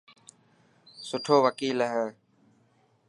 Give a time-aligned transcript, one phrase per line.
[1.07, 2.05] سٺو وڪيل هي.